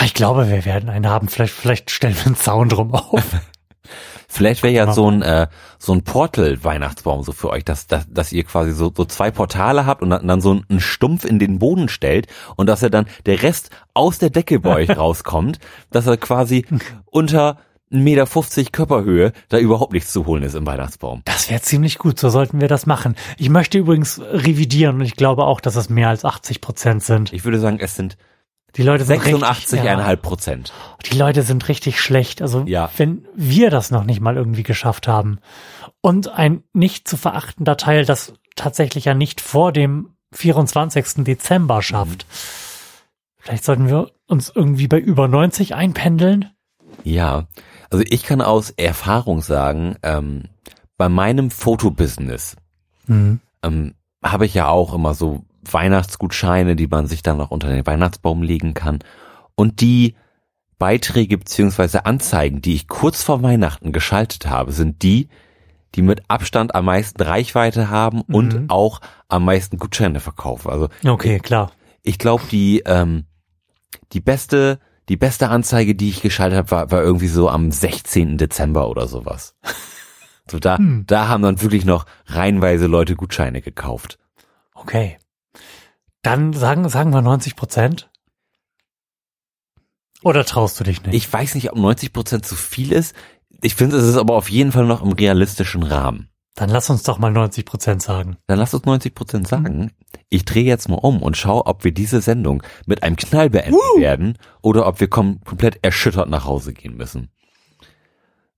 Ah, 0.00 0.04
Ich 0.06 0.14
glaube, 0.14 0.48
wir 0.48 0.64
werden 0.64 0.88
einen 0.88 1.06
haben. 1.06 1.28
Vielleicht, 1.28 1.52
vielleicht 1.52 1.90
stellen 1.90 2.16
wir 2.16 2.24
einen 2.24 2.36
Zaun 2.36 2.70
drum 2.70 2.94
auf. 2.94 3.22
Vielleicht 4.32 4.62
wäre 4.62 4.72
ja 4.72 4.92
so 4.92 5.10
ein 5.10 5.22
äh, 5.22 5.48
so 5.78 5.92
ein 5.92 6.04
Portal-Weihnachtsbaum 6.04 7.24
so 7.24 7.32
für 7.32 7.50
euch, 7.50 7.64
dass, 7.64 7.88
dass, 7.88 8.06
dass 8.08 8.32
ihr 8.32 8.44
quasi 8.44 8.70
so, 8.72 8.92
so 8.96 9.04
zwei 9.04 9.32
Portale 9.32 9.84
habt 9.86 10.02
und 10.02 10.10
dann, 10.10 10.26
dann 10.26 10.40
so 10.40 10.60
einen 10.68 10.80
Stumpf 10.80 11.24
in 11.24 11.40
den 11.40 11.58
Boden 11.58 11.88
stellt 11.88 12.28
und 12.56 12.68
dass 12.68 12.82
er 12.82 12.90
dann 12.90 13.06
der 13.26 13.42
Rest 13.42 13.70
aus 13.92 14.18
der 14.18 14.30
Decke 14.30 14.60
bei 14.60 14.76
euch 14.76 14.90
rauskommt, 14.96 15.58
dass 15.90 16.06
er 16.06 16.16
quasi 16.16 16.64
unter 17.06 17.58
1,50 17.92 17.98
Meter 17.98 18.70
Körperhöhe 18.70 19.32
da 19.48 19.58
überhaupt 19.58 19.92
nichts 19.92 20.12
zu 20.12 20.24
holen 20.24 20.44
ist 20.44 20.54
im 20.54 20.64
Weihnachtsbaum. 20.64 21.22
Das 21.24 21.50
wäre 21.50 21.60
ziemlich 21.60 21.98
gut. 21.98 22.18
So 22.20 22.30
sollten 22.30 22.60
wir 22.60 22.68
das 22.68 22.86
machen. 22.86 23.16
Ich 23.36 23.50
möchte 23.50 23.78
übrigens 23.78 24.20
revidieren 24.20 24.96
und 24.96 25.02
ich 25.02 25.16
glaube 25.16 25.44
auch, 25.44 25.60
dass 25.60 25.74
es 25.74 25.90
mehr 25.90 26.08
als 26.08 26.24
80 26.24 26.60
Prozent 26.60 27.02
sind. 27.02 27.32
Ich 27.32 27.44
würde 27.44 27.58
sagen, 27.58 27.80
es 27.80 27.96
sind 27.96 28.16
Die 28.76 28.82
Leute 28.82 29.04
sind 29.04 29.20
richtig, 29.24 29.42
86,5 29.42 30.16
Prozent. 30.16 30.72
Die 31.10 31.16
Leute 31.16 31.42
sind 31.42 31.68
richtig 31.68 32.00
schlecht. 32.00 32.40
Also 32.42 32.64
Ja. 32.66 32.90
wenn 32.96 33.26
wir 33.34 33.70
das 33.70 33.90
noch 33.90 34.04
nicht 34.04 34.20
mal 34.20 34.36
irgendwie 34.36 34.62
geschafft 34.62 35.08
haben 35.08 35.38
und 36.00 36.28
ein 36.28 36.62
nicht 36.72 37.08
zu 37.08 37.16
verachtender 37.16 37.76
Teil 37.76 38.04
das 38.04 38.34
tatsächlich 38.56 39.04
ja 39.06 39.14
nicht 39.14 39.40
vor 39.40 39.72
dem 39.72 40.10
24. 40.32 41.24
Dezember 41.24 41.82
schafft. 41.82 42.26
Vielleicht 43.38 43.64
sollten 43.64 43.88
wir 43.88 44.10
uns 44.26 44.52
irgendwie 44.54 44.86
bei 44.86 44.98
über 44.98 45.26
90 45.28 45.74
einpendeln. 45.74 46.50
Ja, 47.04 47.46
also 47.90 48.04
ich 48.08 48.22
kann 48.22 48.40
aus 48.42 48.70
Erfahrung 48.70 49.40
sagen, 49.40 49.96
ähm, 50.02 50.44
bei 50.96 51.08
meinem 51.08 51.50
Fotobusiness 51.50 52.56
Mhm. 53.06 53.40
ähm, 53.62 53.94
habe 54.22 54.44
ich 54.46 54.54
ja 54.54 54.68
auch 54.68 54.92
immer 54.94 55.14
so 55.14 55.42
Weihnachtsgutscheine, 55.62 56.76
die 56.76 56.86
man 56.86 57.06
sich 57.06 57.22
dann 57.22 57.36
noch 57.36 57.50
unter 57.50 57.68
den 57.68 57.86
Weihnachtsbaum 57.86 58.42
legen 58.42 58.74
kann. 58.74 59.00
Und 59.54 59.80
die 59.80 60.14
Beiträge 60.78 61.36
beziehungsweise 61.38 62.06
Anzeigen, 62.06 62.62
die 62.62 62.74
ich 62.74 62.88
kurz 62.88 63.22
vor 63.22 63.42
Weihnachten 63.42 63.92
geschaltet 63.92 64.46
habe, 64.46 64.72
sind 64.72 65.02
die, 65.02 65.28
die 65.94 66.02
mit 66.02 66.22
Abstand 66.28 66.74
am 66.74 66.86
meisten 66.86 67.20
Reichweite 67.22 67.90
haben 67.90 68.22
und 68.22 68.54
Mhm. 68.54 68.64
auch 68.70 69.00
am 69.28 69.44
meisten 69.44 69.76
Gutscheine 69.78 70.20
verkaufen. 70.20 70.70
Also 70.70 70.88
Okay, 71.04 71.38
klar. 71.40 71.72
ich 72.02 72.18
glaube, 72.18 72.44
die, 72.50 72.82
ähm, 72.86 73.24
die 74.12 74.20
beste, 74.20 74.78
die 75.08 75.16
beste 75.16 75.48
Anzeige, 75.50 75.94
die 75.94 76.08
ich 76.08 76.22
geschaltet 76.22 76.56
habe, 76.58 76.70
war, 76.70 76.90
war 76.92 77.02
irgendwie 77.02 77.26
so 77.28 77.48
am 77.50 77.70
16. 77.72 78.38
Dezember 78.38 78.88
oder 78.88 79.06
sowas. 79.08 79.54
So 80.50 80.58
da, 80.58 80.78
Hm. 80.78 81.04
da 81.06 81.28
haben 81.28 81.42
dann 81.42 81.60
wirklich 81.60 81.84
noch 81.84 82.06
reihenweise 82.26 82.86
Leute 82.86 83.16
Gutscheine 83.16 83.60
gekauft. 83.60 84.18
Okay. 84.74 85.18
Dann 86.22 86.52
sagen, 86.52 86.88
sagen 86.88 87.12
wir 87.12 87.22
90 87.22 87.56
Prozent. 87.56 88.10
Oder 90.22 90.44
traust 90.44 90.78
du 90.78 90.84
dich 90.84 91.02
nicht? 91.02 91.14
Ich 91.14 91.32
weiß 91.32 91.54
nicht, 91.54 91.70
ob 91.70 91.78
90 91.78 92.12
Prozent 92.12 92.44
zu 92.46 92.54
viel 92.54 92.92
ist. 92.92 93.14
Ich 93.62 93.74
finde, 93.74 93.96
es 93.96 94.04
ist 94.04 94.16
aber 94.16 94.34
auf 94.34 94.50
jeden 94.50 94.72
Fall 94.72 94.84
noch 94.84 95.02
im 95.02 95.12
realistischen 95.12 95.82
Rahmen. 95.82 96.28
Dann 96.54 96.68
lass 96.68 96.90
uns 96.90 97.04
doch 97.04 97.18
mal 97.18 97.30
90 97.30 97.64
Prozent 97.64 98.02
sagen. 98.02 98.36
Dann 98.46 98.58
lass 98.58 98.74
uns 98.74 98.84
90 98.84 99.14
Prozent 99.14 99.48
sagen. 99.48 99.92
Ich 100.28 100.44
drehe 100.44 100.64
jetzt 100.64 100.88
mal 100.88 100.96
um 100.96 101.22
und 101.22 101.36
schaue, 101.36 101.66
ob 101.66 101.84
wir 101.84 101.92
diese 101.92 102.20
Sendung 102.20 102.62
mit 102.86 103.02
einem 103.02 103.16
Knall 103.16 103.48
beenden 103.48 103.78
werden 103.96 104.36
oder 104.60 104.86
ob 104.86 105.00
wir 105.00 105.08
kom 105.08 105.40
komplett 105.44 105.78
erschüttert 105.82 106.28
nach 106.28 106.44
Hause 106.44 106.74
gehen 106.74 106.96
müssen. 106.96 107.30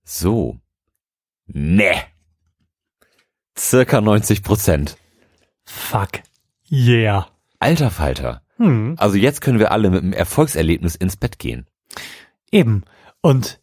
So. 0.03 0.57
Nee. 1.45 1.95
Circa 3.57 4.01
90 4.01 4.43
Prozent. 4.43 4.97
Fuck. 5.63 6.23
Yeah. 6.69 7.27
Alter 7.63 7.91
Falter. 7.91 8.41
Hm. 8.57 8.95
Also 8.97 9.15
jetzt 9.15 9.39
können 9.39 9.57
wir 9.57 9.71
alle 9.71 9.89
mit 9.89 10.03
einem 10.03 10.11
Erfolgserlebnis 10.11 10.95
ins 10.95 11.15
Bett 11.15 11.39
gehen. 11.39 11.65
Eben. 12.51 12.83
Und 13.21 13.61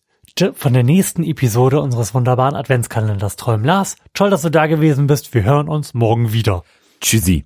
von 0.54 0.73
der 0.73 0.85
nächsten 0.85 1.23
Episode 1.23 1.83
unseres 1.83 2.14
wunderbaren 2.14 2.57
Adventskalenders 2.57 3.37
träumen 3.37 3.66
Lars. 3.66 3.97
Toll, 4.14 4.30
dass 4.30 4.40
du 4.40 4.50
da 4.50 4.66
gewesen 4.69 5.07
bist. 5.07 5.35
Wir 5.35 5.42
hören 5.45 5.69
uns 5.69 5.92
morgen 5.92 6.33
wieder. 6.33 6.62
Tschüssi. 7.02 7.45